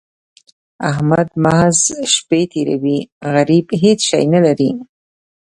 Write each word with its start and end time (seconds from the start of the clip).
احمد 0.89 1.27
محض 1.43 1.79
شپې 2.13 2.41
تېروي؛ 2.51 2.99
غريب 3.33 3.65
هيڅ 3.83 3.99
شی 4.09 4.23
نه 4.33 4.39
لري. 4.45 4.69